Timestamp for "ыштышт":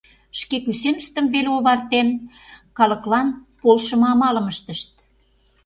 4.53-4.91